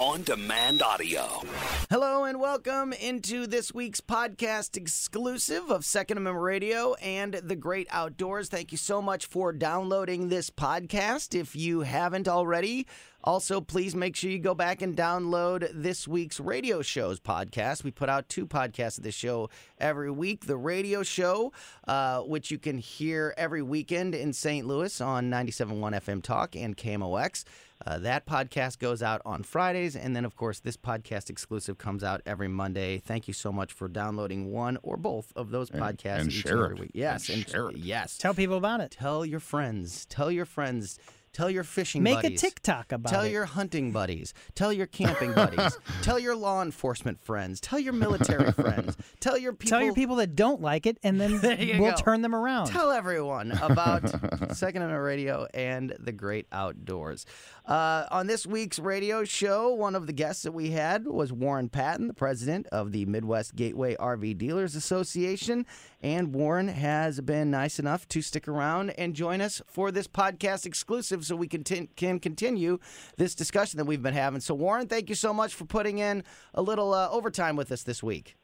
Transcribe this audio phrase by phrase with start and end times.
[0.00, 1.42] On demand audio.
[1.90, 7.86] Hello and welcome into this week's podcast exclusive of Second Amendment Radio and the Great
[7.90, 8.48] Outdoors.
[8.48, 11.38] Thank you so much for downloading this podcast.
[11.38, 12.86] If you haven't already,
[13.22, 17.84] also please make sure you go back and download this week's radio shows podcast.
[17.84, 20.46] We put out two podcasts of this show every week.
[20.46, 21.52] The radio show,
[21.86, 24.66] uh, which you can hear every weekend in St.
[24.66, 27.44] Louis on 97.1 FM Talk and KMOX.
[27.84, 29.96] Uh, that podcast goes out on Fridays.
[29.96, 32.98] And then, of course, this podcast exclusive comes out every Monday.
[32.98, 36.64] Thank you so much for downloading one or both of those podcasts and each share
[36.64, 36.80] every it.
[36.80, 36.90] week.
[36.94, 37.28] Yes.
[37.28, 37.76] And share it.
[37.78, 38.18] Yes.
[38.18, 38.92] Tell people about it.
[38.92, 40.06] Tell your friends.
[40.06, 40.98] Tell your friends.
[41.32, 42.16] Tell your fishing buddies.
[42.16, 42.42] Make buddies.
[42.42, 43.24] a TikTok about Tell it.
[43.24, 44.34] Tell your hunting buddies.
[44.54, 45.78] Tell your camping buddies.
[46.02, 47.58] Tell your law enforcement friends.
[47.58, 48.98] Tell your military friends.
[49.18, 49.70] Tell your people.
[49.78, 51.40] Tell your people that don't like it, and then
[51.80, 51.96] we'll go.
[51.96, 52.66] turn them around.
[52.66, 54.10] Tell everyone about
[54.54, 57.24] Second Amendment Radio and the great outdoors.
[57.64, 61.68] Uh, on this week's radio show, one of the guests that we had was Warren
[61.68, 65.64] Patton, the president of the Midwest Gateway RV Dealers Association.
[66.02, 70.66] And Warren has been nice enough to stick around and join us for this podcast
[70.66, 72.78] exclusive so we can, tin- can continue
[73.16, 74.40] this discussion that we've been having.
[74.40, 76.24] So, Warren, thank you so much for putting in
[76.54, 78.36] a little uh, overtime with us this week.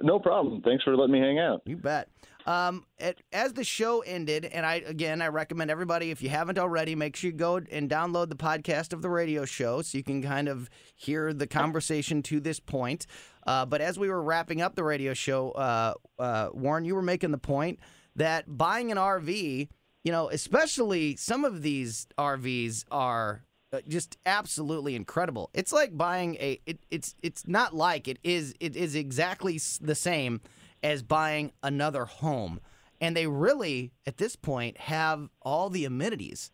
[0.00, 0.62] No problem.
[0.62, 1.60] Thanks for letting me hang out.
[1.66, 2.08] You bet.
[2.48, 6.58] Um, it, as the show ended, and I again, I recommend everybody if you haven't
[6.58, 10.02] already, make sure you go and download the podcast of the radio show so you
[10.02, 13.06] can kind of hear the conversation to this point.
[13.46, 17.02] Uh, but as we were wrapping up the radio show, uh, uh, Warren, you were
[17.02, 17.80] making the point
[18.16, 19.68] that buying an RV,
[20.02, 23.44] you know, especially some of these RVs are
[23.74, 25.50] uh, just absolutely incredible.
[25.52, 29.94] It's like buying a it, it's it's not like it is it is exactly the
[29.94, 30.40] same
[30.82, 32.60] as buying another home.
[33.00, 36.50] And they really at this point have all the amenities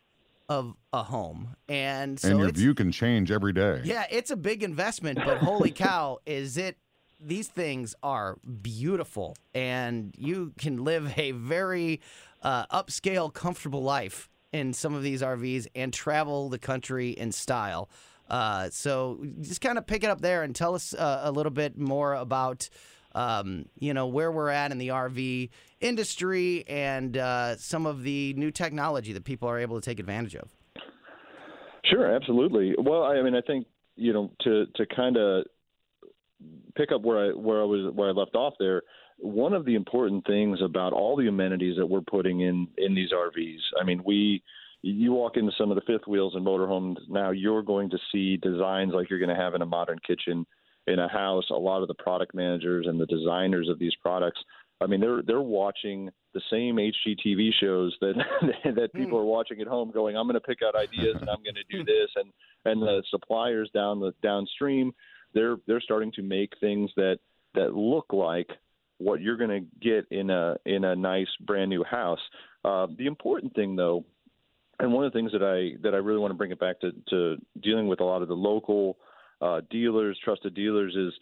[0.48, 1.56] of a home.
[1.68, 3.80] And so and your view can change every day.
[3.84, 6.76] yeah, it's a big investment, but holy cow, is it
[7.20, 12.00] these things are beautiful and you can live a very
[12.42, 17.88] uh, upscale, comfortable life in some of these RVs and travel the country in style.
[18.28, 21.50] Uh, so just kind of pick it up there and tell us uh, a little
[21.50, 22.68] bit more about,
[23.14, 28.34] um, you know, where we're at in the RV industry and uh, some of the
[28.34, 30.48] new technology that people are able to take advantage of.
[31.84, 32.74] Sure, absolutely.
[32.78, 33.66] Well, I mean, I think
[33.96, 35.44] you know to to kind of
[36.76, 38.82] pick up where I where I was where I left off there.
[39.18, 43.10] One of the important things about all the amenities that we're putting in in these
[43.12, 43.60] RVs.
[43.80, 44.42] I mean, we
[44.82, 48.36] you walk into some of the fifth wheels and motorhomes now, you're going to see
[48.36, 50.46] designs like you're going to have in a modern kitchen
[50.86, 51.44] in a house.
[51.50, 54.40] A lot of the product managers and the designers of these products.
[54.80, 58.14] I mean, they're they're watching the same HGTV shows that
[58.76, 61.42] that people are watching at home, going, "I'm going to pick out ideas and I'm
[61.42, 62.32] going to do this," and
[62.64, 64.92] and the suppliers down the downstream,
[65.32, 67.18] they're they're starting to make things that
[67.54, 68.50] that look like
[68.98, 72.20] what you're going to get in a in a nice brand new house.
[72.64, 74.04] Uh, the important thing, though,
[74.80, 76.80] and one of the things that I that I really want to bring it back
[76.80, 78.98] to, to dealing with a lot of the local
[79.44, 81.12] uh, dealers, trusted dealers, is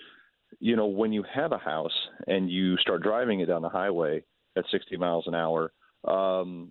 [0.60, 1.96] you know when you have a house
[2.26, 4.22] and you start driving it down the highway
[4.56, 5.72] at 60 miles an hour,
[6.06, 6.70] um,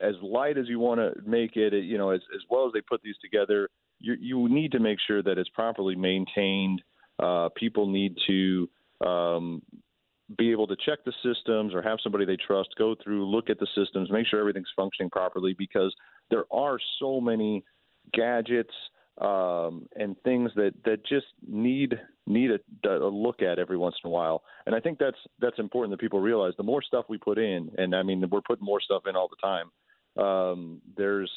[0.00, 2.80] as light as you want to make it, you know, as as well as they
[2.80, 3.68] put these together,
[3.98, 6.82] you you need to make sure that it's properly maintained.
[7.18, 8.68] Uh, people need to
[9.04, 9.62] um,
[10.38, 13.58] be able to check the systems or have somebody they trust go through, look at
[13.58, 15.94] the systems, make sure everything's functioning properly because
[16.30, 17.64] there are so many
[18.12, 18.74] gadgets
[19.20, 24.08] um, and things that, that just need need a, a look at every once in
[24.08, 24.42] a while.
[24.66, 27.70] And I think that's that's important that people realize the more stuff we put in,
[27.76, 30.24] and I mean we're putting more stuff in all the time.
[30.24, 31.30] Um, there's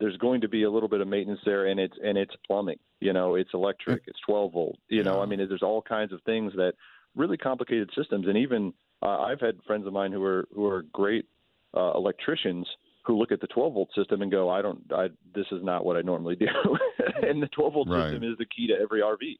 [0.00, 2.78] there's going to be a little bit of maintenance there, and it's and it's plumbing.
[3.00, 4.78] You know, it's electric, it's 12 volt.
[4.88, 6.74] You know, I mean, there's all kinds of things that
[7.14, 8.72] really complicated systems, and even
[9.02, 11.26] uh, I've had friends of mine who are who are great
[11.74, 12.66] uh, electricians
[13.04, 15.84] who look at the 12 volt system and go, I don't, I this is not
[15.84, 16.46] what I normally do,
[17.28, 18.10] and the 12 volt Right.
[18.10, 19.38] system is the key to every RV.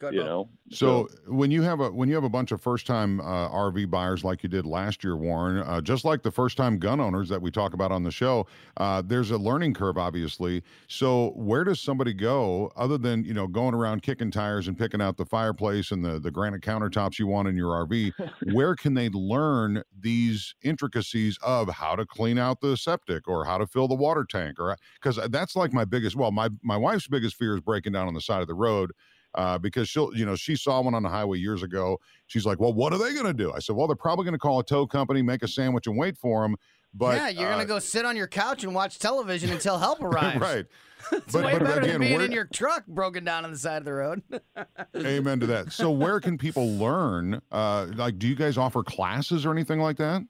[0.00, 0.24] Good, you Bo.
[0.24, 3.48] know, So when you have a when you have a bunch of first time uh,
[3.50, 7.00] RV buyers like you did last year, Warren, uh, just like the first time gun
[7.00, 8.46] owners that we talk about on the show,
[8.78, 10.62] uh, there's a learning curve, obviously.
[10.88, 15.02] So where does somebody go other than you know going around kicking tires and picking
[15.02, 18.14] out the fireplace and the the granite countertops you want in your RV?
[18.42, 23.58] where can they learn these intricacies of how to clean out the septic or how
[23.58, 27.06] to fill the water tank or because that's like my biggest well my my wife's
[27.06, 28.92] biggest fear is breaking down on the side of the road
[29.34, 31.98] uh, because she'll, you know, she saw one on the highway years ago.
[32.26, 33.52] She's like, well, what are they going to do?
[33.52, 35.96] I said, well, they're probably going to call a tow company, make a sandwich, and
[35.96, 36.56] wait for them.
[36.92, 40.02] But yeah, you're uh, gonna go sit on your couch and watch television until help
[40.02, 40.40] arrives.
[40.40, 40.66] right.
[41.12, 43.52] It's But- way but better again, than being where- in your truck broken down on
[43.52, 44.22] the side of the road.
[44.96, 45.72] Amen to that.
[45.72, 47.40] So, where can people learn?
[47.52, 50.22] Uh, like, do you guys offer classes or anything like that?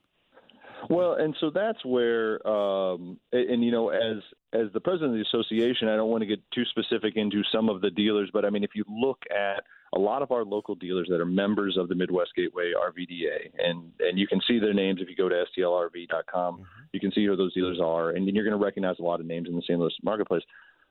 [0.91, 4.19] Well, and so that's where, um, and, and you know, as
[4.53, 7.69] as the president of the association, I don't want to get too specific into some
[7.69, 9.63] of the dealers, but I mean, if you look at
[9.95, 13.93] a lot of our local dealers that are members of the Midwest Gateway RVDA, and
[14.01, 17.37] and you can see their names if you go to stlrv.com, you can see who
[17.37, 19.79] those dealers are, and you're going to recognize a lot of names in the St.
[19.79, 20.43] Louis marketplace.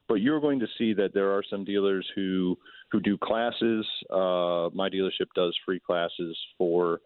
[0.07, 2.57] But you're going to see that there are some dealers who
[2.91, 3.85] who do classes.
[4.09, 7.01] Uh, my dealership does free classes for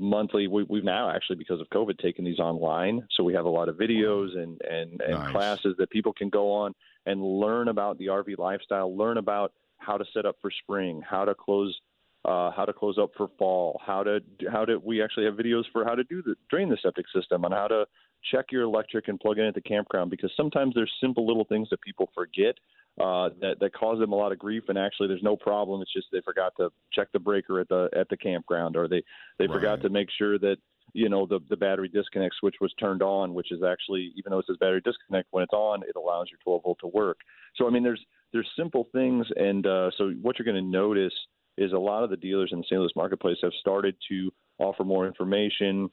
[0.00, 0.48] monthly.
[0.48, 3.06] We, we've now actually, because of COVID, taken these online.
[3.16, 5.32] So we have a lot of videos and and, and Nice.
[5.32, 6.74] classes that people can go on
[7.06, 11.24] and learn about the RV lifestyle, learn about how to set up for spring, how
[11.24, 11.78] to close.
[12.22, 13.80] Uh, how to close up for fall?
[13.82, 14.20] How to
[14.52, 17.46] how to we actually have videos for how to do the drain the septic system
[17.46, 17.86] and how to
[18.30, 21.68] check your electric and plug in at the campground because sometimes there's simple little things
[21.70, 22.56] that people forget
[23.00, 25.80] uh, that that cause them a lot of grief and actually there's no problem.
[25.80, 29.02] It's just they forgot to check the breaker at the at the campground or they
[29.38, 30.56] they forgot to make sure that
[30.92, 34.40] you know the the battery disconnect switch was turned on, which is actually even though
[34.40, 37.18] it says battery disconnect when it's on, it allows your 12 volt to work.
[37.56, 41.14] So I mean there's there's simple things and uh, so what you're going to notice
[41.56, 42.80] is a lot of the dealers in the St.
[42.80, 45.90] Louis marketplace have started to offer more information.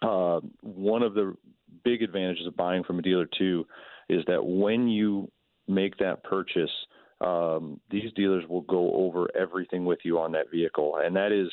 [0.00, 1.34] Uh, one of the
[1.84, 3.66] big advantages of buying from a dealer too
[4.08, 5.30] is that when you
[5.68, 6.70] make that purchase,
[7.20, 11.48] um, these dealers will go over everything with you on that vehicle, and that is,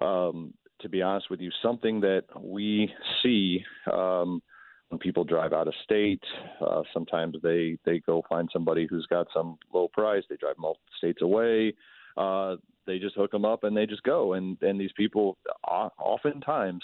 [0.00, 2.90] um, to be honest with you, something that we
[3.22, 4.42] see um,
[4.88, 6.22] when people drive out of state.
[6.60, 10.24] Uh, sometimes they they go find somebody who's got some low price.
[10.28, 11.74] They drive multiple states away.
[12.16, 12.56] Uh,
[12.86, 14.34] they just hook them up and they just go.
[14.34, 16.82] And and these people oftentimes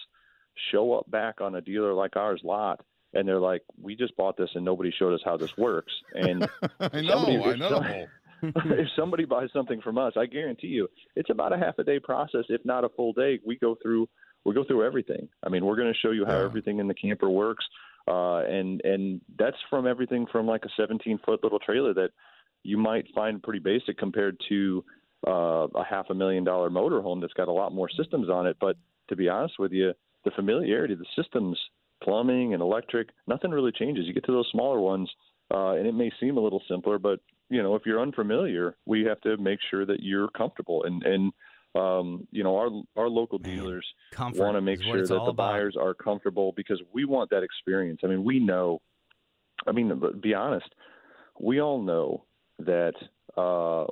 [0.72, 2.80] show up back on a dealer like ours lot
[3.12, 6.48] and they're like, "We just bought this and nobody showed us how this works." And
[6.80, 8.06] I know, somebody- I if know.
[8.42, 11.98] if somebody buys something from us, I guarantee you, it's about a half a day
[12.00, 13.38] process, if not a full day.
[13.44, 14.08] We go through
[14.44, 15.28] we go through everything.
[15.44, 16.44] I mean, we're going to show you how Yeah.
[16.46, 17.64] everything in the camper works,
[18.08, 22.10] uh, and and that's from everything from like a 17 foot little trailer that
[22.62, 24.84] you might find pretty basic compared to
[25.26, 28.56] uh, a half a million dollar motorhome that's got a lot more systems on it.
[28.58, 28.76] But
[29.10, 29.92] to be honest with you,
[30.24, 31.58] the familiarity, the systems,
[32.02, 34.06] plumbing and electric, nothing really changes.
[34.06, 35.10] You get to those smaller ones,
[35.52, 39.04] uh, and it may seem a little simpler, but you know, if you're unfamiliar, we
[39.04, 41.32] have to make sure that you're comfortable and and
[41.74, 43.86] um, you know, our our local dealers
[44.42, 45.36] want to make sure that the about.
[45.36, 48.00] buyers are comfortable because we want that experience.
[48.02, 48.80] I mean, we know.
[49.66, 50.66] I mean, be honest.
[51.38, 52.24] We all know
[52.58, 52.94] that
[53.36, 53.86] uh,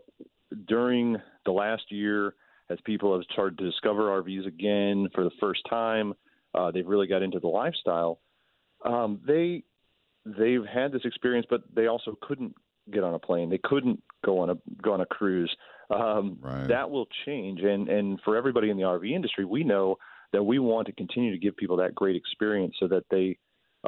[0.67, 2.35] during the last year,
[2.71, 6.15] as people have started to discover RVs again for the first time,
[6.55, 8.21] uh, they've really got into the lifestyle.
[8.85, 9.65] Um, they
[10.25, 12.55] they've had this experience, but they also couldn't
[12.93, 13.51] get on a plane.
[13.51, 15.55] They couldn't go on a go on a cruise.
[15.91, 16.69] Um, Right.
[16.69, 19.97] That will change, and and for everybody in the RV industry, we know
[20.33, 23.39] that we want to continue to give people that great experience so that they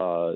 [0.00, 0.32] uh,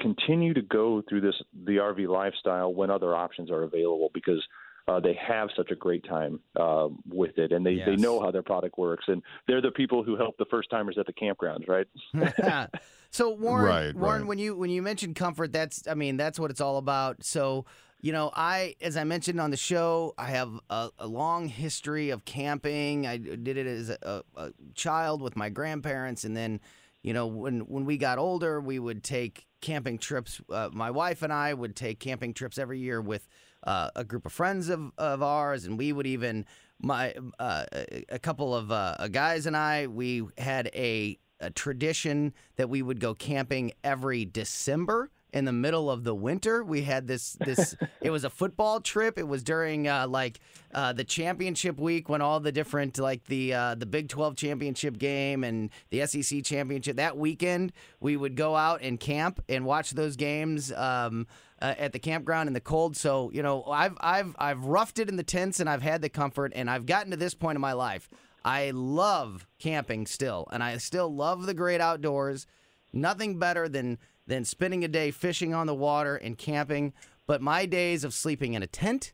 [0.00, 4.44] continue to go through this the RV lifestyle when other options are available because.
[4.88, 8.30] Uh, they have such a great time uh, with it, and they, they know how
[8.30, 11.68] their product works, and they're the people who help the first timers at the campgrounds,
[11.68, 11.86] right?
[13.10, 14.28] so Warren, Right, Warren, right.
[14.28, 17.22] when you when you mentioned comfort, that's I mean that's what it's all about.
[17.22, 17.66] So
[18.00, 22.08] you know, I as I mentioned on the show, I have a, a long history
[22.08, 23.06] of camping.
[23.06, 26.60] I did it as a, a child with my grandparents, and then
[27.02, 30.40] you know when when we got older, we would take camping trips.
[30.48, 33.28] Uh, my wife and I would take camping trips every year with
[33.64, 36.46] uh, a group of friends of, of ours, and we would even
[36.80, 37.64] my uh,
[38.08, 43.00] a- couple of uh, guys and I we had a, a tradition that we would
[43.00, 46.64] go camping every December in the middle of the winter.
[46.64, 49.18] We had this this it was a football trip.
[49.18, 50.40] It was during uh, like
[50.74, 54.98] uh, the championship week when all the different like the uh, the Big 12 championship
[54.98, 59.90] game and the SEC championship that weekend we would go out and camp and watch
[59.90, 61.26] those games um,
[61.60, 62.96] uh, at the campground in the cold.
[62.96, 66.08] So, you know, I've I've I've roughed it in the tents and I've had the
[66.08, 68.08] comfort and I've gotten to this point in my life.
[68.44, 72.46] I love camping still and I still love the great outdoors.
[72.92, 76.92] Nothing better than than spending a day fishing on the water and camping.
[77.26, 79.12] But my days of sleeping in a tent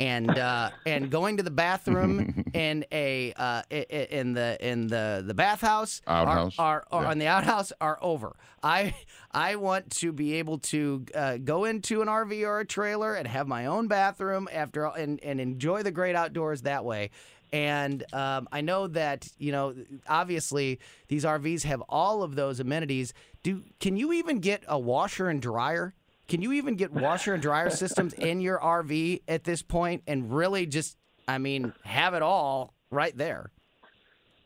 [0.00, 5.34] and uh, and going to the bathroom in a uh, in the in the the
[5.34, 6.58] bathhouse are- Outhouse.
[6.58, 7.10] are, are Yeah.
[7.10, 8.34] on the outhouse are over.
[8.62, 8.94] I
[9.30, 13.28] I want to be able to uh, go into an RV or a trailer and
[13.28, 17.10] have my own bathroom after all, and and enjoy the great outdoors that way.
[17.52, 19.74] And um, I know that you know
[20.08, 23.14] obviously these RVs have all of those amenities.
[23.42, 25.94] Do can you even get a washer and dryer?
[26.26, 30.34] Can you even get washer and dryer systems in your RV at this point and
[30.34, 30.96] really just
[31.28, 33.50] I mean have it all right there?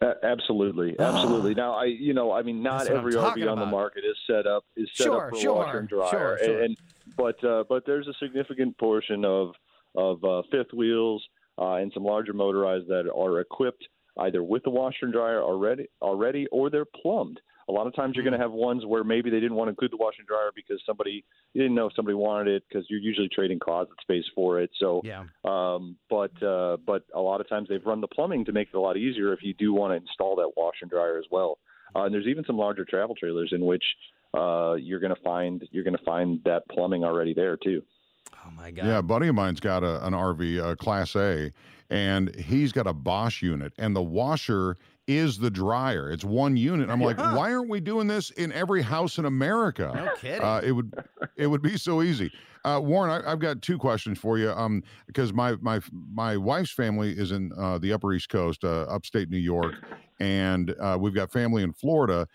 [0.00, 1.55] A- absolutely, absolutely.
[1.55, 3.14] now, I, you know, I mean, not That's what I'm every
[3.45, 5.88] RV on the market is set up is set Sure, up for sure, washer and
[5.88, 6.62] dryer, sure, sure.
[6.62, 6.76] and
[7.17, 9.52] but uh, but there's a significant portion of
[9.97, 11.25] of uh, fifth wheels
[11.58, 13.84] uh, and some larger motorized that are equipped
[14.20, 17.40] either with the washer and dryer already already or they're plumbed.
[17.68, 18.30] A lot of times you're Hmm.
[18.30, 20.50] going to have ones where maybe they didn't want to include the washer and dryer
[20.54, 24.24] because somebody you didn't know if somebody wanted it because you're usually trading closet space
[24.34, 24.70] for it.
[24.78, 25.24] So Yeah.
[25.44, 28.76] um, but uh, but a lot of times they've run the plumbing to make it
[28.76, 31.58] a lot easier if you do want to install that washer and dryer as well.
[31.94, 33.84] Uh, and there's even some larger travel trailers in which
[34.34, 37.82] uh, you're going to find you're going to find that plumbing already there too.
[38.35, 38.87] Oh my god.
[38.87, 41.52] Yeah, a buddy of mine's got a, an RV, uh Class A,
[41.90, 46.11] and he's got a Bosch unit, and the washer is the dryer.
[46.11, 46.90] It's one unit.
[46.90, 49.90] I'm like, why aren't we doing this in every house in America?
[49.94, 50.42] No kidding.
[50.42, 50.92] Uh, it would
[51.37, 52.30] it would be so easy.
[52.64, 54.50] Uh, Warren, I, I've got two questions for you.
[54.50, 58.82] Um, because my my my wife's family is in uh, the Upper East Coast, uh,
[58.82, 59.76] upstate New York,
[60.20, 62.26] and uh, we've got family in Florida.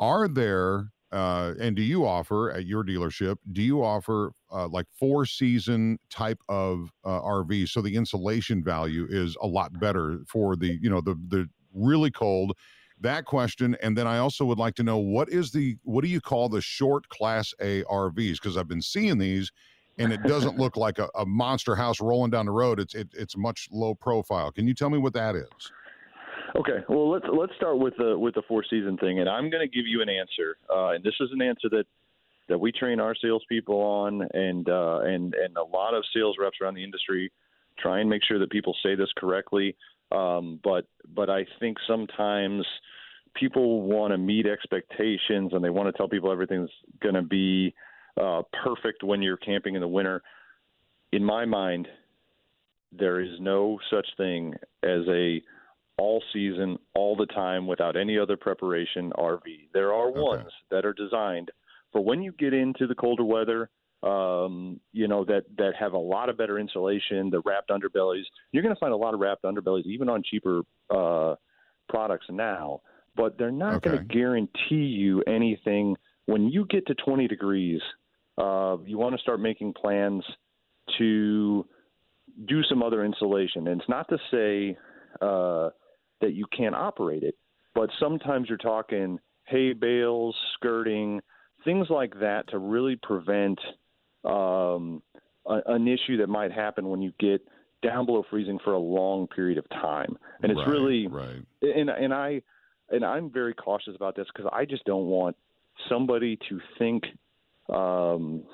[0.00, 3.36] Are there uh, and do you offer at your dealership?
[3.52, 9.06] Do you offer uh, like four season type of uh, RVs so the insulation value
[9.10, 12.56] is a lot better for the you know the the really cold?
[13.00, 16.08] That question, and then I also would like to know what is the what do
[16.08, 18.34] you call the short Class A RVs?
[18.34, 19.52] Because I've been seeing these,
[19.98, 22.80] and it doesn't look like a, a monster house rolling down the road.
[22.80, 24.50] It's it, it's much low profile.
[24.50, 25.72] Can you tell me what that is?
[26.54, 29.66] Okay, well let's let's start with the with the four season thing, and I'm going
[29.66, 31.84] to give you an answer, uh, and this is an answer that
[32.48, 36.58] that we train our salespeople on, and uh, and and a lot of sales reps
[36.60, 37.32] around the industry
[37.78, 39.76] try and make sure that people say this correctly.
[40.10, 42.66] Um, but but I think sometimes
[43.34, 46.70] people want to meet expectations and they want to tell people everything's
[47.02, 47.74] going to be
[48.20, 50.22] uh, perfect when you're camping in the winter.
[51.12, 51.88] In my mind,
[52.92, 55.40] there is no such thing as a
[56.02, 59.68] all season, all the time, without any other preparation RV.
[59.72, 61.52] There are ones that are designed
[61.92, 63.70] for when you get into the colder weather.
[64.02, 67.30] Um, you know that that have a lot of better insulation.
[67.30, 68.24] The wrapped underbellies.
[68.50, 71.36] You're going to find a lot of wrapped underbellies even on cheaper uh,
[71.88, 72.80] products now,
[73.14, 75.96] but they're not going to guarantee you anything.
[76.26, 77.80] When you get to 20 degrees,
[78.38, 80.24] uh, you want to start making plans
[80.98, 81.64] to
[82.48, 83.68] do some other insulation.
[83.68, 84.76] And it's not to say
[85.20, 85.70] uh,
[86.22, 87.36] that you can't operate it,
[87.74, 91.20] but sometimes you're talking hay bales, skirting,
[91.64, 93.58] things like that to really prevent
[94.24, 95.02] um,
[95.46, 97.46] a, an issue that might happen when you get
[97.82, 100.16] down below freezing for a long period of time.
[100.42, 101.42] And it's Right, really right.
[101.62, 102.40] and and I
[102.90, 105.36] and I'm very cautious about this because I just don't want
[105.88, 107.04] somebody to think
[107.68, 108.44] um,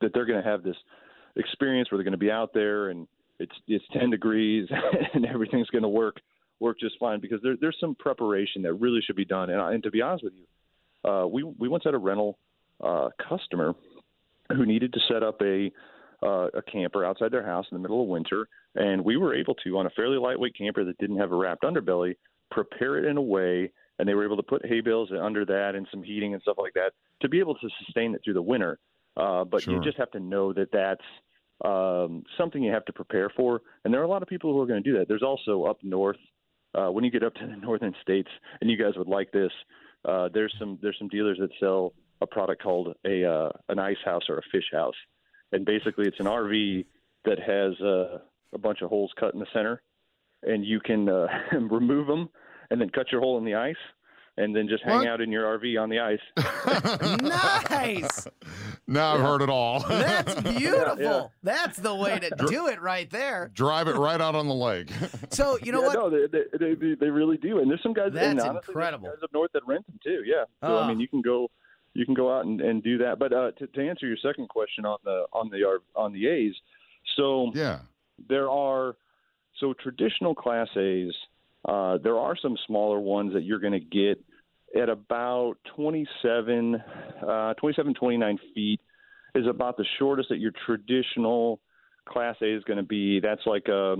[0.00, 0.76] that they're going to have this
[1.36, 3.06] experience where they're going to be out there and
[3.38, 4.68] it's it's 10 degrees
[5.14, 6.16] and everything's going to work
[6.60, 9.50] work just fine because there, there's some preparation that really should be done.
[9.50, 12.38] And, and to be honest with you, uh, we we once had a rental
[12.82, 13.74] uh, customer
[14.48, 15.70] who needed to set up a
[16.22, 19.54] uh, a camper outside their house in the middle of winter, and we were able
[19.54, 22.16] to on a fairly lightweight camper that didn't have a wrapped underbelly
[22.50, 25.74] prepare it in a way, and they were able to put hay bales under that
[25.74, 28.42] and some heating and stuff like that to be able to sustain it through the
[28.42, 28.78] winter.
[29.16, 31.00] Uh, but you just have to know that that's
[31.64, 34.60] um, something you have to prepare for, and there are a lot of people who
[34.60, 35.08] are going to do that.
[35.08, 36.18] There's also up north
[36.76, 38.28] uh, when you get up to the northern states,
[38.60, 39.52] and you guys would like this.
[40.04, 43.96] Uh, there's some there's some dealers that sell a product called a uh, an ice
[44.04, 44.94] house or a fish house,
[45.52, 46.84] and basically it's an RV
[47.24, 48.18] that has uh,
[48.52, 49.82] a bunch of holes cut in the center,
[50.42, 52.28] and you can uh, remove them
[52.70, 53.74] and then cut your hole in the ice,
[54.36, 55.08] and then just hang What?
[55.08, 56.20] out in your RV on the ice.
[57.70, 58.26] nice.
[58.88, 59.80] Now I've heard it all.
[59.88, 61.32] That's beautiful.
[61.42, 63.50] That's the way to do it right there.
[63.52, 64.90] Drive it right out on the lake.
[65.30, 65.94] So you know yeah, what?
[65.94, 66.26] No, they,
[66.58, 68.06] they, they, they really do, and there's some guys.
[68.08, 69.08] and That's honestly, incredible.
[69.08, 70.22] Guys up north that rent them too.
[70.24, 70.44] Yeah.
[70.62, 70.78] So Oh.
[70.78, 71.50] I mean, you can go,
[71.94, 73.18] you can go out and, and do that.
[73.18, 76.28] But uh, to, to answer your second question on the on the R- on the
[76.28, 76.54] A's,
[77.16, 77.80] so yeah,
[78.28, 78.96] there are
[79.58, 81.12] so traditional Class A's.
[81.68, 84.22] Uh, there are some smaller ones that you're going to get
[84.80, 86.82] at about 27,
[87.26, 88.80] uh, 27, 29 feet
[89.34, 91.60] is about the shortest that your traditional
[92.08, 93.20] Class A is going to be.
[93.20, 93.96] That's like a,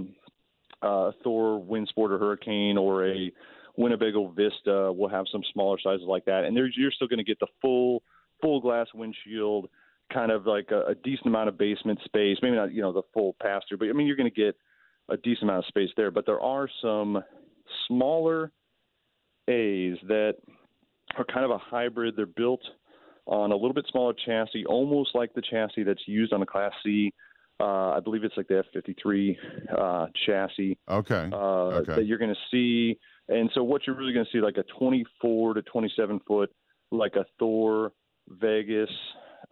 [0.82, 3.32] a Thor Windsport or Hurricane or a
[3.76, 4.92] Winnebago Vista.
[4.92, 8.02] will have some smaller sizes like that, and you're still going to get the full
[8.42, 9.68] full glass windshield,
[10.12, 12.38] kind of like a, a decent amount of basement space.
[12.42, 14.56] Maybe not you know the full pass through, but I mean you're going to get
[15.08, 16.10] a decent amount of space there.
[16.10, 17.22] But there are some
[17.88, 18.52] smaller
[19.48, 20.36] A's that
[21.18, 22.14] are kind of a hybrid.
[22.16, 22.60] They're built
[23.26, 26.72] on a little bit smaller chassis, almost like the chassis that's used on the Class
[26.84, 27.12] C.
[27.58, 29.36] Uh, I believe it's like the F53
[29.78, 31.30] uh, chassis Okay.
[31.32, 31.94] uh, Okay.
[31.96, 32.98] that you're going to see.
[33.28, 36.50] And so what you're really going to see, like a 24 to 27 foot,
[36.92, 37.92] like a Thor,
[38.28, 38.90] Vegas.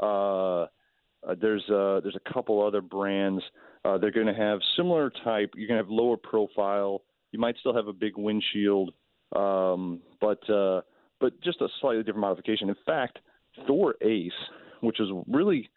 [0.03, 3.43] Uh, uh, there's uh, there's a couple other brands.
[3.85, 5.51] Uh, they're going to have similar type.
[5.57, 7.03] You're going to have lower profile.
[7.33, 8.93] You might still have a big windshield,
[9.35, 10.83] um, but uh,
[11.25, 12.69] but just a slightly different modification.
[12.69, 13.19] In fact,
[13.67, 14.31] Thor Ace,
[14.83, 15.71] which is really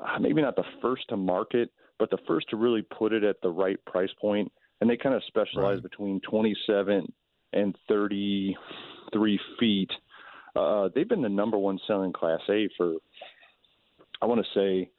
[0.00, 3.40] uh, maybe not the first to market, but the first to really put it at
[3.42, 7.12] the right price point, and they kind of specialize between 27
[7.54, 9.90] and 33 feet.
[10.54, 12.98] Uh, they've been the number one selling Class A for,
[14.22, 14.90] I want to say,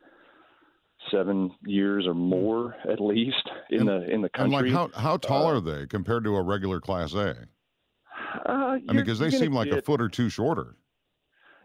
[1.09, 4.57] seven years or more at least in the in the country.
[4.57, 7.47] and like how how tall are they compared to a regular Class A?
[8.45, 10.75] Uh, I mean, because they seem like a foot or two shorter.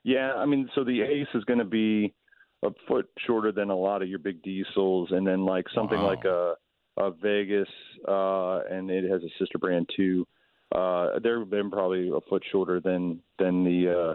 [0.02, 2.14] Yeah, I mean, so the Ace is going to be
[2.62, 6.06] a foot shorter than a lot of your big diesels, and then like something Wow.
[6.06, 6.54] like a
[6.96, 7.68] a Vegas,
[8.06, 10.26] uh, and it has a sister brand too.
[10.74, 13.90] Uh, they're they're probably a foot shorter than than the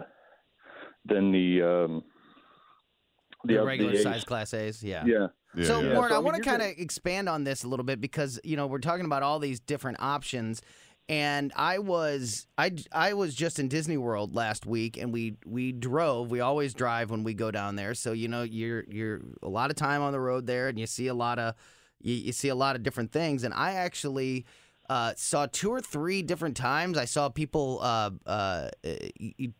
[1.06, 2.02] than the um,
[3.44, 4.02] The, oth- regular Ace.
[4.02, 5.04] size Class A's, yeah.
[5.06, 5.26] Yeah.
[5.64, 5.94] So, Yeah.
[5.94, 8.38] Warren, So, I mean, want to kind of expand on this a little bit because
[8.44, 10.62] you know we're talking about all these different options,
[11.10, 15.72] and I was I I was just in Disney World last week, and we we
[15.72, 16.30] drove.
[16.30, 19.70] We always drive when we go down there, so you know you're you're a lot
[19.70, 21.56] of time on the road there, and you see a lot of
[22.00, 23.42] you, you see a lot of different things.
[23.42, 24.46] And I actually
[24.88, 26.96] uh, saw two or three different times.
[26.96, 28.68] I saw people uh, uh,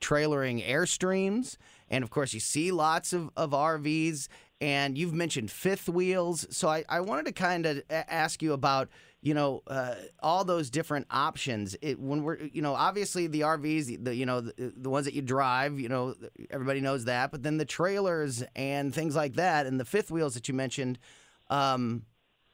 [0.00, 1.56] trailering Airstreams,
[1.88, 4.28] and of course, you see lots of, of RVs.
[4.62, 8.90] And you've mentioned fifth wheels, so I, I wanted to kind of ask you about
[9.22, 11.76] you know uh, all those different options.
[11.82, 15.14] It, when we're you know obviously the RVs, the you know the, the ones that
[15.14, 16.14] you drive, you know
[16.50, 20.34] everybody knows that, but then the trailers and things like that, and the fifth wheels
[20.34, 20.98] that you mentioned.
[21.48, 22.04] Um,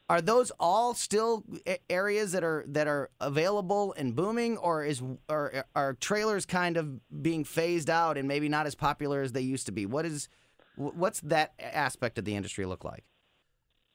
[0.09, 1.44] are those all still
[1.90, 7.00] areas that are that are available and booming, or is are are trailers kind of
[7.22, 9.85] being phased out and maybe not as popular as they used to be?
[9.85, 10.29] What is
[10.76, 13.05] what's that aspect of the industry look like?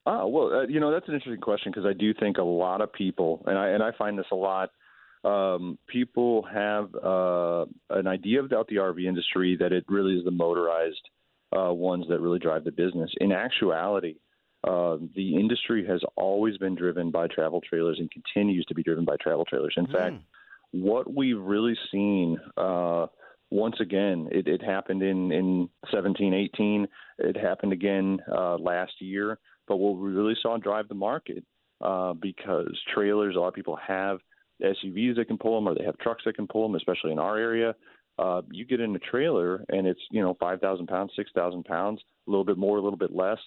[0.06, 2.82] Oh well, uh, you know that's an interesting question because I do think a lot
[2.82, 4.72] of people, and I and I find this a lot.
[5.24, 10.32] Um, people have uh, an idea about the RV industry that it really is the
[10.32, 11.10] motorized
[11.56, 13.12] uh, ones that really drive the business.
[13.20, 14.16] In actuality,
[14.68, 19.06] uh, the industry has always been driven by travel trailers and continues to be driven
[19.06, 19.76] by travel trailers.
[19.78, 20.16] In fact,
[20.72, 23.06] what we've really seen uh,
[23.52, 26.88] once again, it, it happened in, in 17, 18.
[27.20, 29.38] It happened again uh, last year.
[29.68, 31.44] But what we really saw drive the market
[31.82, 34.20] uh, because trailers, a lot of people have
[34.62, 37.20] SUVs that can pull them or they have trucks that can pull them, especially in
[37.20, 37.76] our area.
[38.20, 42.32] Uh, you get in a trailer and it's, you know, 5,000 pounds, 6,000 pounds, a
[42.32, 43.40] little bit more, a little bit less.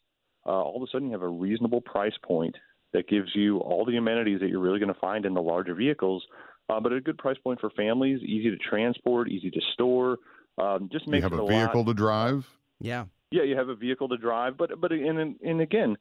[0.46, 2.56] Uh, all of a sudden you have a reasonable price point
[2.92, 5.74] that gives you all the amenities that you're really going to find in the larger
[5.74, 6.24] vehicles,
[6.68, 10.18] uh, but at a good price point for families, easy to transport, easy to store.
[10.58, 11.88] Um, just You have it a a vehicle lot.
[11.88, 12.48] to drive.
[12.80, 13.04] Yeah.
[13.30, 15.96] Yeah, you have a vehicle to drive, but but and and again,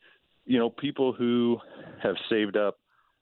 [0.46, 1.58] you know, people who
[2.02, 2.78] have saved up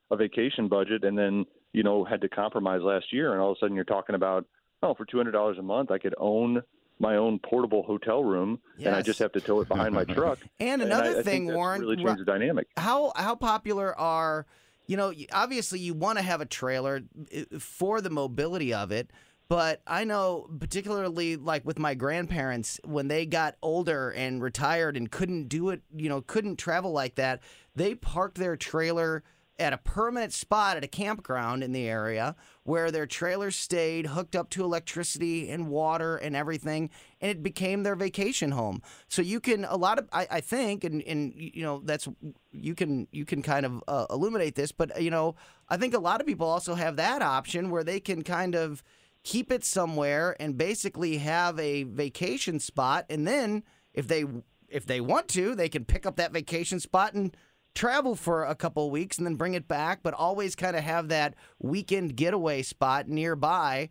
[0.10, 3.58] a vacation budget and then you know had to compromise last year, and all of
[3.58, 4.46] a sudden you're talking about
[4.84, 6.62] oh, for two hundred dollars a month, I could own
[7.00, 10.40] my own portable hotel room, and I just have to tow it behind my truck.
[10.60, 12.68] And I- another I thing, that's Warren, really changed the dynamic.
[12.78, 14.46] How how popular are
[14.88, 17.02] you know obviously you want to have a trailer
[17.36, 19.10] uh, for the mobility of it,
[19.52, 25.12] but I know particularly like with my grandparents when they got older and retired and
[25.12, 27.42] couldn't do it, you know, couldn't travel like that,
[27.76, 29.26] they parked their trailer
[29.60, 32.34] at a permanent spot at a campground in the area
[32.64, 37.84] where their trailer stayed hooked up to electricity and water and everything, and it became
[37.84, 38.82] their vacation home.
[39.10, 42.08] So you can a lot of I, I think, and and you know that's
[42.54, 45.36] you can you can kind of uh, illuminate this, but you know
[45.68, 48.82] I think a lot of people also have that option where they can kind of
[49.24, 54.26] keep it somewhere and basically have a vacation spot, and then if they
[54.68, 57.36] if they want to, they can pick up that vacation spot and
[57.76, 61.10] travel for a couple weeks and then bring it back, but always kind of have
[61.10, 63.90] that weekend getaway spot nearby.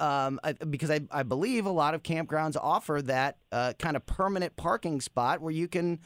[0.00, 4.04] Um, I, because I, I believe a lot of campgrounds offer that uh, kind of
[4.06, 6.00] permanent parking spot where you can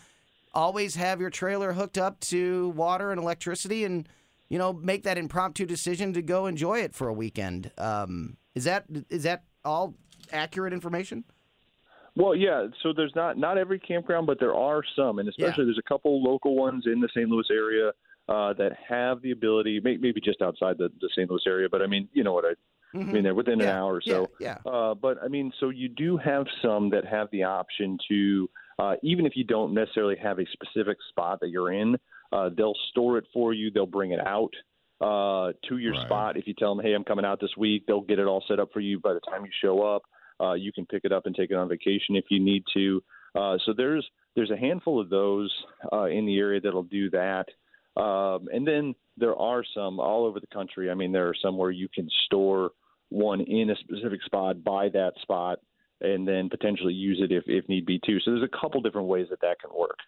[0.52, 4.08] always have your trailer hooked up to water and electricity and
[4.48, 7.70] you know make that impromptu decision to go enjoy it for a weekend.
[7.78, 9.94] Um, is that is that all
[10.32, 11.22] accurate information?
[12.16, 12.66] Well, yeah.
[12.82, 16.20] So there's not not every campground, but there are some, and especially there's a couple
[16.22, 17.28] local ones in the St.
[17.28, 17.92] Louis area
[18.28, 21.30] uh, that have the ability, may, maybe just outside the, the St.
[21.30, 22.54] Louis area, but I mean, you know what I.
[22.94, 23.76] I mean, they're within an Mm-hmm.
[23.78, 24.28] Hour or so.
[24.40, 28.50] yeah, Uh, but I mean, so you do have some that have the option to,
[28.78, 31.96] uh, even if you don't necessarily have a specific spot that you're in,
[32.32, 33.70] uh, they'll store it for you.
[33.70, 34.52] They'll bring it out
[35.00, 36.02] uh, to your Right.
[36.06, 36.36] spot.
[36.36, 38.58] If you tell them, "Hey, I'm coming out this week," they'll get it all set
[38.58, 38.98] up for you.
[39.00, 40.02] By the time you show up,
[40.40, 43.02] uh, you can pick it up and take it on vacation if you need to.
[43.34, 45.52] Uh, so there's there's a handful of those
[45.92, 47.46] uh, in the area that'll do that.
[48.00, 50.90] Um, and then there are some all over the country.
[50.90, 52.70] I mean, there are some where you can store
[53.08, 55.58] one in a specific spot, buy that spot,
[56.00, 58.20] and then potentially use it if, if need be too.
[58.20, 59.98] So there's a couple different ways that that can work.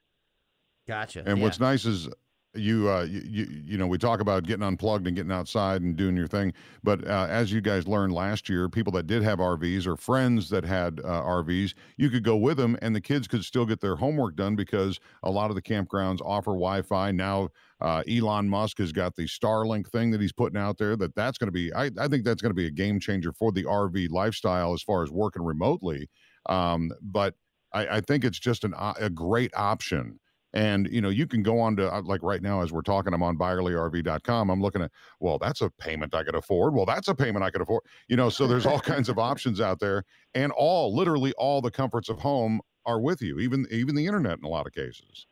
[0.87, 1.25] Gotcha.
[1.27, 2.09] And what's nice is
[2.55, 6.17] you, uh, you, you, know, we talk about getting unplugged and getting outside and doing
[6.17, 6.53] your thing.
[6.83, 10.51] But uh, as you guys learned last year, people that did have RVs or friends
[10.51, 13.81] that had uh, RVs, you could go with them and the kids could still get
[13.81, 17.13] their homework done because a lot of the campgrounds offer Wi-Fi.
[17.13, 20.97] Now, uh, Elon Musk has got the Starlink thing that he's putting out there.
[20.97, 23.33] That that's going to be, I, I think that's going to be a game changer
[23.33, 26.09] for the RV lifestyle as far as working remotely.
[26.47, 27.35] Um, but
[27.73, 30.19] I, I think it's just an, a great option.
[30.53, 33.15] And you know, you can go on to uh, like right now as we're talking,
[33.15, 34.51] I'm on ByerlyRV.com.
[34.51, 36.75] I'm looking at, well, that's a payment I could afford.
[36.75, 37.85] Well, that's a payment I could afford.
[38.09, 41.71] You know, so there's all kinds of options out there, and all literally all the
[41.71, 45.27] comforts of home are with you, even even the internet in a lot of cases.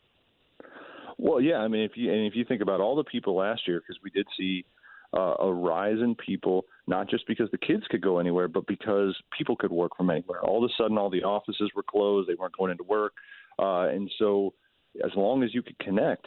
[1.16, 3.62] Well, yeah, I mean, if you and if you think about all the people last
[3.66, 4.64] year, because we did see
[5.16, 9.16] uh, a rise in people, not just because the kids could go anywhere, but because
[9.37, 10.40] people could work from anywhere.
[10.42, 13.14] All of a sudden, all the offices were closed; they weren't going into work,
[13.59, 14.54] uh, and so
[15.05, 16.27] as long as you could connect,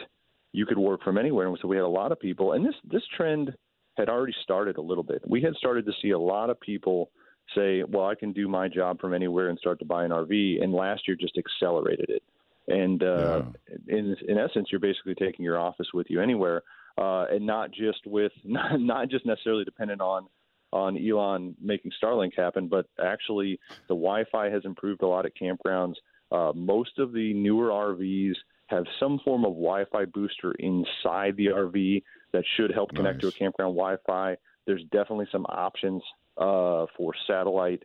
[0.54, 1.48] you could work from anywhere.
[1.48, 3.54] And so we had a lot of people, and this this trend
[3.98, 5.22] had already started a little bit.
[5.28, 7.12] We had started to see a lot of people
[7.56, 10.64] say, "Well, I can do my job from anywhere and start to buy an RV,"
[10.64, 12.24] and last year just accelerated it.
[12.68, 13.44] And uh,
[13.88, 16.62] in in essence, you're basically taking your office with you anywhere,
[16.98, 20.28] uh, and not just with not, not just necessarily dependent on
[20.74, 25.96] on Elon making Starlink happen, but actually the Wi-Fi has improved a lot at campgrounds.
[26.32, 28.36] Uh, most of the newer RVs
[28.72, 32.04] have some form of Wi-Fi booster inside the RV
[32.34, 34.36] that should help connect to a campground Wi-Fi.
[34.66, 36.02] There's definitely some options
[36.38, 37.84] uh, for satellite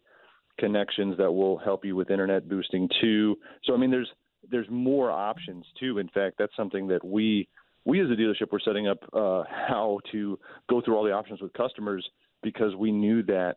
[0.59, 3.37] connections that will help you with internet boosting too.
[3.65, 4.09] So I mean, there's
[4.51, 5.99] there's more options too.
[5.99, 7.49] In fact, that's something that we
[7.85, 11.41] we as a dealership were setting up uh, how to go through all the options
[11.41, 12.09] with customers
[12.43, 13.57] because we knew that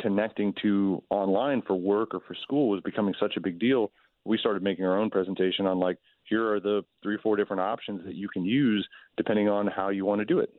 [0.00, 3.92] connecting to online for work or for school was becoming such a big deal.
[4.24, 5.98] We started making our own presentation on like
[6.30, 9.90] here are the three or four different options that you can use depending on how
[9.90, 10.50] you want to do it.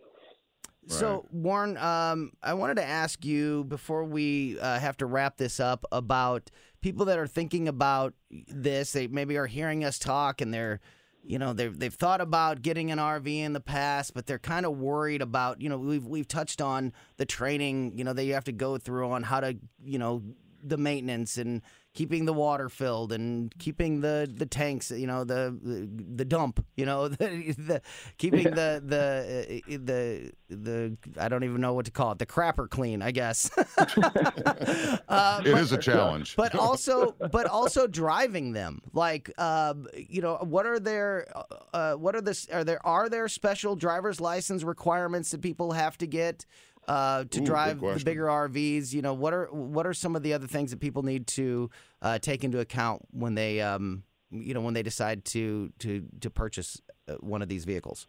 [0.88, 5.60] So, Warren, um, I wanted to ask you before we uh, have to wrap this
[5.60, 6.50] up about
[6.82, 8.16] people that are thinking about
[8.48, 8.92] this.
[8.92, 10.80] They maybe are hearing us talk and they're,
[11.24, 14.66] you know, they've they've thought about getting an RV in the past, but they're kind
[14.66, 15.62] of worried about.
[15.62, 17.94] You know, we've we've touched on the training.
[17.96, 20.24] You know, that you have to go through on how to, you know,
[20.64, 21.62] the maintenance and
[21.94, 26.66] keeping the water filled and keeping the, the tanks, you know, the the, the dump,
[26.78, 27.82] you know, the, the
[28.18, 32.26] keeping the the uh, the the I don't even know what to call it, the
[32.26, 33.52] crapper clean, I guess.
[33.58, 36.36] uh, It but- is a challenge.
[36.38, 41.28] but also but also driving them like um, you know what are their
[41.74, 45.98] uh, what are the are there are there special driver's license requirements that people have
[45.98, 46.46] to get
[46.92, 50.24] uh, to Ooh, drive the bigger RVs you know what are what are some of
[50.24, 51.70] the other things that people need to
[52.02, 56.30] uh, take into account when they um, you know when they decide to to to
[56.30, 58.08] purchase uh, one of these vehicles?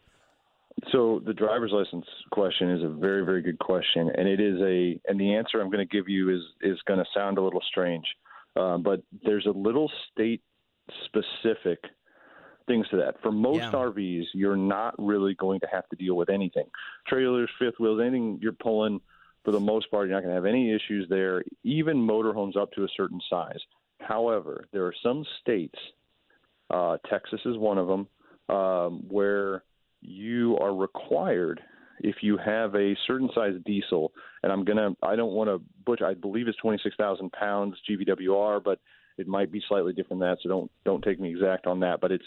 [0.90, 4.98] So the driver's license question is a very, very good question, and it is a,
[5.06, 7.62] and the answer I'm going to give you is is going to sound a little
[7.68, 8.04] strange,
[8.56, 10.42] uh, but there's a little state
[11.04, 11.78] specific
[12.66, 13.20] things to that.
[13.22, 13.72] For most Yeah.
[13.72, 16.66] RVs, you're not really going to have to deal with anything.
[17.06, 19.00] Trailers, fifth wheels, anything you're pulling,
[19.44, 21.42] for the most part, you're not going to have any issues there.
[21.64, 23.60] Even motorhomes up to a certain size.
[24.00, 25.78] However, there are some states,
[26.70, 28.08] uh, Texas is one of them,
[28.48, 29.64] um, where
[30.00, 31.60] you are required
[32.00, 36.04] if you have a certain size diesel, and I'm gonna, I don't want to butcher,
[36.04, 38.80] I believe it's 26,000 pounds GVWR, but
[39.18, 42.00] it might be slightly different than that, so don't don't take me exact on that.
[42.00, 42.24] But it's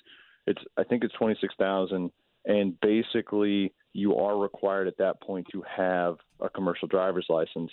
[0.48, 2.12] it's I think it's 26,000,
[2.46, 7.72] and basically you are required at that point to have a commercial driver's license.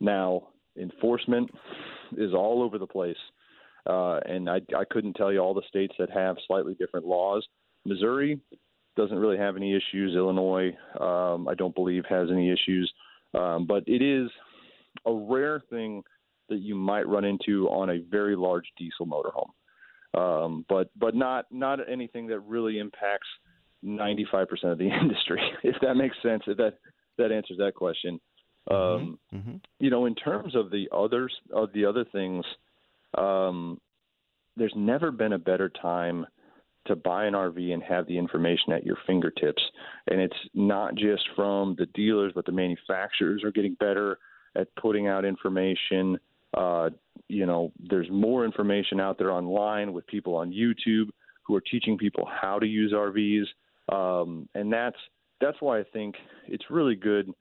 [0.00, 1.50] Now enforcement
[2.16, 3.16] is all over the place,
[3.86, 7.46] uh, and I I couldn't tell you all the states that have slightly different laws.
[7.84, 8.40] Missouri
[8.96, 10.14] doesn't really have any issues.
[10.14, 12.92] Illinois, um, I don't believe, has any issues.
[13.34, 14.30] Um, but it is
[15.06, 16.02] a rare thing
[16.48, 19.50] that you might run into on a very large diesel motorhome.
[20.14, 23.28] Um, but but not not anything that really impacts
[23.84, 26.42] 95% of the industry, if that makes sense.
[26.46, 26.78] If that
[27.18, 28.20] that answers that question.
[28.70, 29.18] Um,
[29.80, 32.44] You know, in terms of the others of the other things,
[33.18, 33.80] um,
[34.56, 36.26] there's never been a better time
[36.86, 39.62] to buy an RV and have the information at your fingertips.
[40.08, 44.18] And it's not just from the dealers, but the manufacturers are getting better
[44.56, 46.18] at putting out information.
[46.56, 46.90] Uh,
[47.28, 51.08] you know, there's more information out there online with people on YouTube
[51.46, 53.46] who are teaching people how to use RVs,
[53.92, 54.96] um, and that's
[55.40, 56.14] that's why I think
[56.46, 57.32] it's really good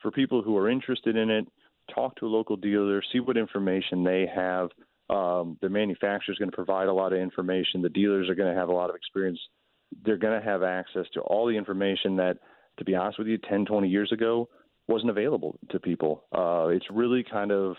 [0.00, 1.46] for people who are interested in it.
[1.94, 4.68] Talk to a local dealer, see what information they have.
[5.10, 7.80] Um, the manufacturer is going to provide a lot of information.
[7.80, 9.40] The dealers are going to have a lot of experience.
[10.04, 12.36] They're going to have access to all the information that,
[12.78, 14.48] to be honest with you, 10, 20 years ago
[14.86, 16.24] wasn't available to people.
[16.32, 17.76] Uh, it's really kind of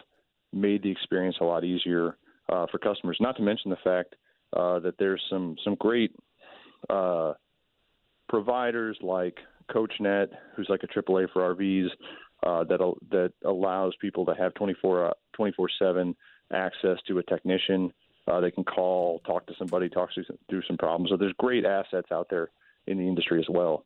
[0.53, 2.17] made the experience a lot easier
[2.51, 3.17] uh, for customers.
[3.19, 4.15] Not to mention the fact
[4.55, 6.15] uh, that there's some some great
[6.89, 7.33] uh,
[8.27, 9.37] providers like
[9.71, 11.89] CoachNet, who's like a AAA for RVs,
[12.45, 16.15] uh, that that allows people to have 24 24 seven
[16.51, 17.93] access to a technician.
[18.27, 20.09] Uh, they can call, talk to somebody, talk
[20.49, 21.09] through some problems.
[21.09, 22.49] So there's great assets out there
[22.85, 23.85] in the industry as well.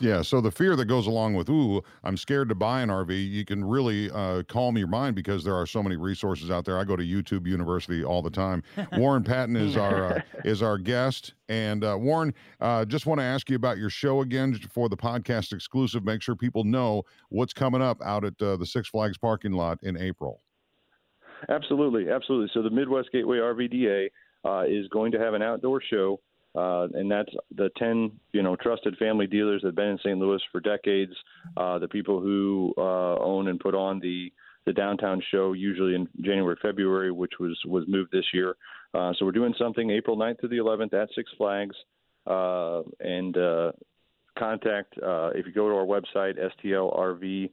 [0.00, 3.30] Yeah, so the fear that goes along with, ooh, I'm scared to buy an RV,
[3.30, 6.78] you can really uh, calm your mind because there are so many resources out there.
[6.78, 8.62] I go to YouTube University all the time.
[8.96, 13.24] Warren Patton is our uh, is our guest, and uh, Warren, uh, just want to
[13.24, 16.02] ask you about your show again for the podcast exclusive.
[16.02, 19.78] Make sure people know what's coming up out at uh, the Six Flags parking lot
[19.82, 20.40] in April.
[21.50, 22.50] Absolutely, absolutely.
[22.54, 24.08] So the Midwest Gateway RVDA
[24.46, 26.20] uh, is going to have an outdoor show,
[26.54, 30.18] uh, and that's the ten you know trusted family dealers that have been in St.
[30.18, 31.12] Louis for decades.
[31.56, 34.32] Uh, the people who uh, own and put on the
[34.66, 38.56] the downtown show usually in January, February, which was was moved this year.
[38.92, 41.76] Uh, so we're doing something April 9th to the 11th at Six Flags,
[42.26, 43.72] uh, and uh,
[44.38, 46.34] contact uh, if you go to our website
[46.64, 47.50] stlrv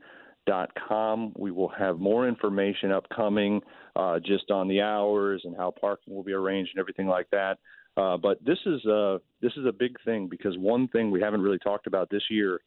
[0.47, 1.33] dot com.
[1.38, 3.62] We will have more information upcoming
[3.95, 7.60] uh, just on the hours and how parking will be arranged and everything like that.
[7.97, 11.41] Uh, but this is uh, this is a big thing because one thing we haven't
[11.41, 12.60] really talked about this year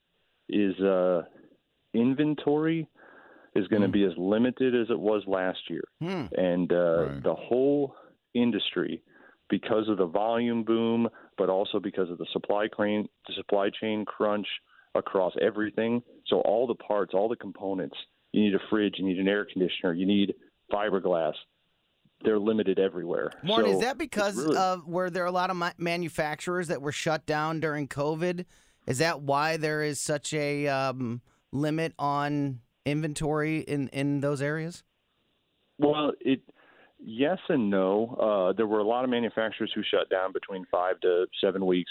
[0.48, 1.22] is uh,
[1.94, 2.86] inventory
[3.54, 5.84] is going to be as limited as it was last year,
[6.36, 6.76] and uh,
[7.22, 7.94] the whole
[8.34, 9.02] industry,
[9.48, 14.04] because of the volume boom, but also because of the supply chain the supply chain
[14.04, 14.46] crunch
[14.96, 16.02] across everything.
[16.26, 17.96] So all the parts, all the components.
[18.32, 20.34] You need a fridge, you need an air conditioner, you need
[20.72, 21.34] fiberglass.
[22.22, 23.30] They're limited everywhere.
[23.42, 26.92] Morton, So is that because really- of were there a lot of manufacturers that were
[26.92, 28.44] shut down during COVID?
[28.87, 31.20] Is that why there is such a um,
[31.52, 34.83] limit on inventory in in those areas?
[35.78, 36.40] Well, it
[36.98, 38.16] yes and no.
[38.20, 41.90] Uh, there were a lot of manufacturers who shut down between five to seven weeks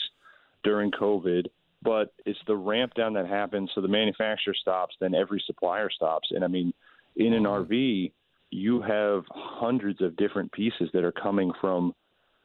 [0.64, 1.48] during COVID,
[1.82, 3.72] but it's the ramp down that happens.
[3.74, 6.30] So the manufacturer stops, then every supplier stops.
[6.32, 6.74] And I mean,
[7.16, 8.12] in an RV,
[8.52, 11.94] you have hundreds of different pieces that are coming from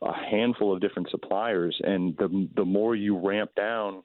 [0.03, 4.03] a handful of different suppliers, and the the more you ramp down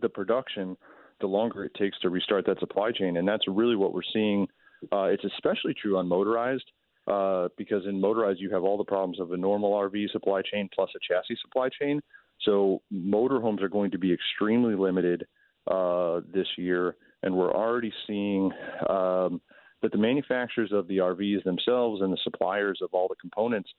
[0.00, 0.76] the production,
[1.20, 4.46] the longer it takes to restart that supply chain, and that's really what we're seeing.
[4.92, 6.70] Uh, it's especially true on motorized
[7.06, 10.68] uh, because in motorized you have all the problems of a normal RV supply chain
[10.74, 12.00] plus a chassis supply chain.
[12.42, 15.26] So motorhomes are going to be extremely limited
[15.70, 18.50] uh, this year, and we're already seeing
[18.88, 19.40] um,
[19.84, 23.70] that the manufacturers of the RVs themselves and the suppliers of all the components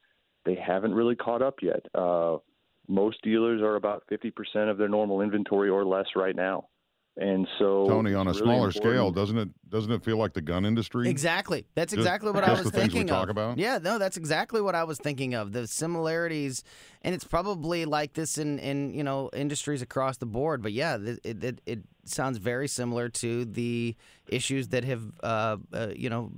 [0.45, 1.83] they haven't really caught up yet.
[1.95, 2.37] Uh,
[2.87, 6.67] most dealers are about 50% of their normal inventory or less right now.
[7.17, 10.33] And so, Tony, on a really smaller important- scale, doesn't it doesn't it feel like
[10.33, 11.07] the gun industry?
[11.09, 11.65] Exactly.
[11.73, 13.29] That's Just- exactly what I was the things we thinking talk of.
[13.29, 13.57] about?
[13.57, 15.53] Yeah, no, that's exactly what I was thinking of.
[15.53, 16.63] The similarities,
[17.03, 20.61] and it's probably like this in, in you know industries across the board.
[20.61, 23.95] But yeah, it it, it sounds very similar to the
[24.27, 26.31] issues that have uh, uh, you know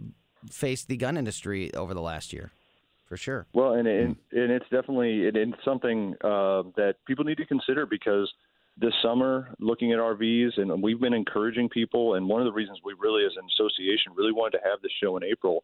[0.52, 2.52] faced the gun industry over the last year,
[3.06, 3.48] for sure.
[3.52, 7.88] Well, and and, and it's definitely it, it's something uh, that people need to consider
[7.88, 8.32] because
[8.80, 12.14] this summer, looking at RVs, and we've been encouraging people.
[12.14, 14.92] And one of the reasons we really, as an association, really wanted to have this
[15.02, 15.64] show in April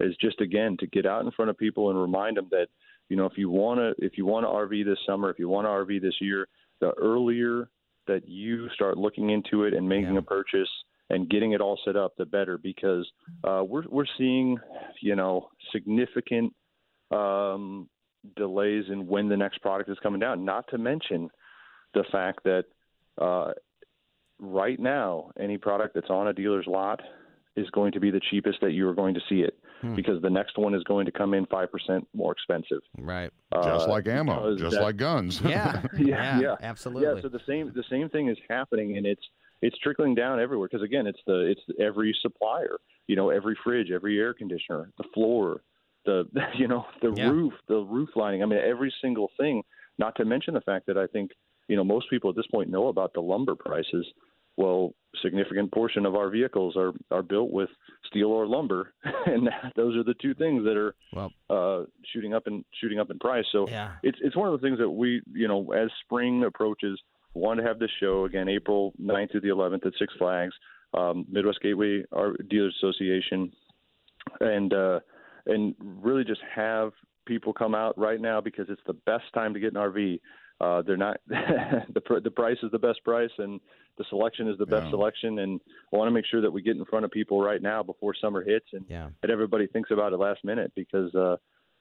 [0.00, 2.66] is just again to get out in front of people and remind them that
[3.08, 5.48] you know if you want to if you want to RV this summer, if you
[5.48, 6.48] want to RV this year,
[6.80, 7.68] the earlier
[8.06, 10.68] that you start looking into it and making a purchase
[11.10, 13.06] and getting it all set up, the better because
[13.44, 14.58] uh, we're we're seeing
[15.02, 16.52] you know significant
[17.10, 17.88] um,
[18.36, 20.44] delays in when the next product is coming down.
[20.44, 21.30] Not to mention
[21.94, 22.64] the fact that
[23.20, 23.52] uh,
[24.40, 27.00] right now any product that's on a dealer's lot
[27.56, 29.94] is going to be the cheapest that you are going to see it Hmm.
[29.96, 32.80] because the next one is going to come in five percent more expensive.
[32.96, 33.30] Right.
[33.52, 35.40] Just Uh, like ammo, just that- like guns.
[35.44, 35.82] Yeah.
[35.98, 37.04] yeah, yeah, absolutely.
[37.08, 39.22] Yeah, so the same the same thing is happening, and it's
[39.62, 40.68] it's trickling down everywhere.
[40.70, 42.76] Because again, it's the it's every supplier.
[43.08, 45.60] You know, every fridge, every air conditioner, the floor,
[46.06, 46.24] the
[46.56, 47.30] you know the Yeah.
[47.30, 48.42] roof, the roof lining.
[48.42, 49.62] I mean, every single thing.
[49.98, 51.30] Not to mention the fact that I think
[51.68, 54.06] you know most people at this point know about the lumber prices.
[54.56, 57.68] Well, significant portion of our vehicles are are built with
[58.06, 58.92] steel or lumber,
[59.26, 63.10] and those are the two things that are Well, uh, shooting up in shooting up
[63.10, 63.44] in price.
[63.50, 63.92] So Yeah.
[64.02, 67.00] it's it's one of the things that we you know as spring approaches
[67.34, 70.54] want to have this show again April 9th through the 11th at Six Flags,
[70.96, 73.50] um, Midwest Gateway our Dealers Association,
[74.40, 75.00] and uh,
[75.46, 76.92] and really just have
[77.26, 80.20] people come out right now because it's the best time to get an RV.
[80.60, 83.60] Uh, they're not the pr- the price is the best price and
[83.98, 84.90] the selection is the best Yeah.
[84.90, 85.60] selection and
[85.92, 88.14] I want to make sure that we get in front of people right now before
[88.20, 89.08] summer hits and Yeah.
[89.22, 91.36] that everybody thinks about it last minute because uh,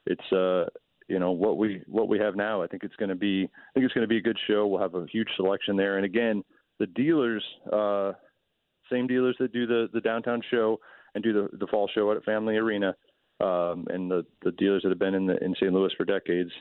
[0.07, 0.65] it's uh,
[1.07, 2.63] you know what we what we have now.
[2.63, 4.65] I think it's going to be I think it's going to be a good show.
[4.67, 6.43] We'll have a huge selection there, and again,
[6.79, 8.13] the dealers, uh,
[8.91, 10.79] same dealers that do the the downtown show
[11.13, 12.95] and do the the fall show at Family Arena,
[13.39, 15.71] um, and the the dealers that have been in the in St.
[15.71, 16.51] Louis for decades.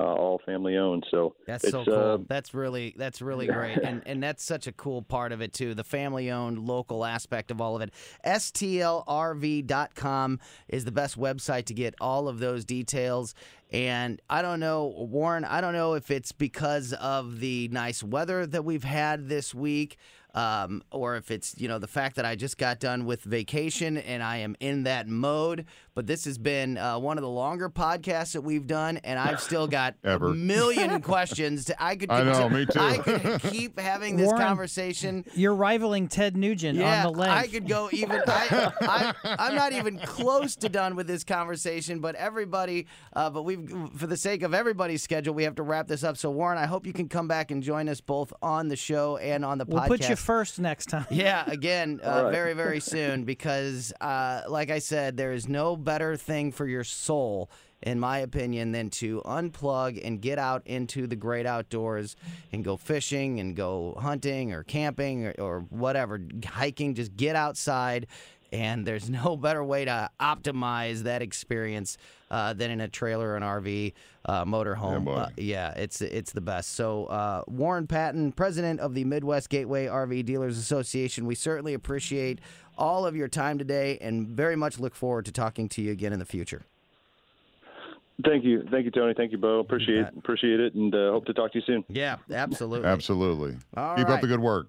[0.00, 1.94] Uh, all family owned, so That's so cool.
[1.94, 5.52] uh, that's really that's really great, and and that's such a cool part of it
[5.52, 5.74] too.
[5.74, 7.90] The family-owned, local aspect of all of it.
[9.18, 13.34] STLRV.com is the best website to get all of those details.
[13.70, 15.44] And I don't know, Warren.
[15.44, 19.98] I don't know if it's because of the nice weather that we've had this week.
[20.34, 23.96] Um, or if it's you know the fact that I just got done with vacation
[23.96, 25.64] and I am in that mode.
[25.94, 29.40] But this has been uh, one of the longer podcasts that we've done, and I've
[29.40, 30.28] still got Ever.
[30.28, 31.64] a million questions.
[31.64, 32.10] To, I could.
[32.10, 32.78] I know, me too.
[32.78, 35.24] I could keep having this Warren, conversation.
[35.34, 37.32] You're rivaling Ted Nugent Yeah, on the length.
[37.34, 38.22] I could go even.
[38.28, 42.86] I, I, I'm not even close to done with this conversation, but everybody.
[43.14, 46.16] Uh, but we've, for the sake of everybody's schedule, we have to wrap this up.
[46.16, 49.16] So Warren, I hope you can come back and join us both on the show
[49.16, 49.88] and on the we'll podcast.
[50.28, 51.06] Put you first next time.
[51.10, 52.32] Yeah, again, uh, All right.
[52.32, 56.84] very, very soon because, uh, like I said, there is no better thing for your
[56.84, 57.50] soul,
[57.82, 62.16] in my opinion, than to unplug and get out into the great outdoors
[62.52, 66.94] and go fishing and go hunting or camping or, or whatever, hiking.
[66.94, 68.06] Just get outside.
[68.52, 71.98] And there's no better way to optimize that experience
[72.30, 73.92] uh, than in a trailer or an RV
[74.26, 75.04] uh, motorhome.
[75.04, 75.12] boy.
[75.12, 76.74] Uh, yeah, it's it's the best.
[76.74, 82.40] So uh, Warren Patton, president of the Midwest Gateway RV Dealers Association, we certainly appreciate
[82.76, 86.12] all of your time today, and very much look forward to talking to you again
[86.12, 86.62] in the future.
[88.24, 89.58] thank you, thank you, Tony, thank you, Bo.
[89.60, 90.14] Appreciate bet.
[90.16, 91.84] appreciate it, and uh, hope to talk to you soon.
[91.88, 92.86] Yeah, absolutely.
[92.88, 93.56] Absolutely.
[93.76, 94.14] All Keep right.
[94.14, 94.68] up the good work.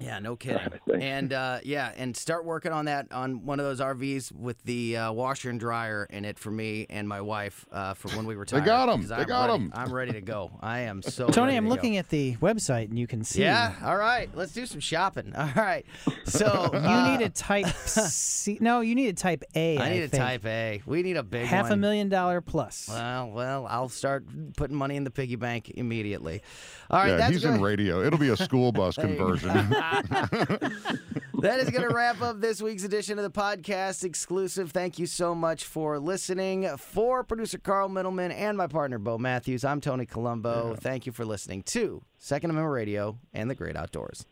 [0.00, 0.60] Yeah, no kidding.
[1.00, 4.96] And uh, yeah, and start working on that on one of those RVs with the
[4.96, 8.34] uh, washer and dryer in it for me and my wife uh, for when we
[8.34, 8.60] retire.
[8.60, 9.00] got 'em.
[9.00, 9.72] 'cause They I'm got them.
[9.74, 10.50] I'm ready to go.
[10.60, 11.28] I am so.
[11.28, 12.00] Tony, ready I'm to looking go.
[12.00, 13.42] at the website and you can see.
[13.42, 13.72] Yeah.
[13.84, 14.28] All right.
[14.34, 15.32] Let's do some shopping.
[15.38, 15.86] All right.
[16.24, 18.58] So You uh, need a type C.
[18.60, 19.78] No, you need a type A.
[19.78, 20.22] I need a think.
[20.22, 20.82] type A.
[20.86, 22.88] We need a big Half a million dollar plus.
[22.88, 24.24] Well, well, I'll start
[24.56, 26.42] putting money in the piggy bank immediately.
[26.90, 28.02] All right, yeah, that's he's gonna, in radio.
[28.04, 29.74] It'll be a school bus conversion.
[31.40, 34.70] that is going to wrap up this week's edition of the podcast exclusive.
[34.72, 36.68] Thank you so much for listening.
[36.78, 40.74] For producer Carl Middleman and my partner Bo Matthews, I'm Tony Colombo.
[40.74, 44.24] Thank you for listening to Second Amendment Radio and the Great Outdoors.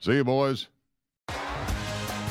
[0.00, 0.68] See you, boys.